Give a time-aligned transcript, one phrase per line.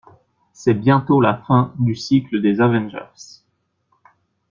[0.51, 3.37] C'est bientôt la fin du cycle des avengers.